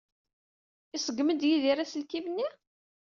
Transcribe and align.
Iṣeggem-d 0.97 1.41
Yidir 1.49 1.77
aselkim-nni? 1.79 2.47